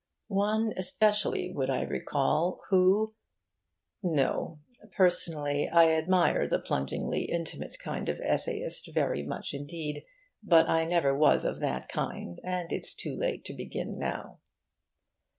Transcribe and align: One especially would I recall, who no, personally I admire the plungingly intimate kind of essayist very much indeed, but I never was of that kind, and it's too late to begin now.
One 0.29 0.73
especially 0.77 1.51
would 1.53 1.69
I 1.69 1.83
recall, 1.83 2.61
who 2.71 3.13
no, 4.01 4.59
personally 4.93 5.69
I 5.69 5.91
admire 5.91 6.47
the 6.47 6.57
plungingly 6.57 7.25
intimate 7.29 7.77
kind 7.77 8.09
of 8.09 8.19
essayist 8.19 8.89
very 8.95 9.21
much 9.21 9.53
indeed, 9.53 10.01
but 10.41 10.67
I 10.67 10.85
never 10.85 11.15
was 11.15 11.45
of 11.45 11.59
that 11.59 11.87
kind, 11.87 12.39
and 12.43 12.73
it's 12.73 12.95
too 12.95 13.15
late 13.15 13.45
to 13.45 13.53
begin 13.53 13.99
now. 13.99 14.39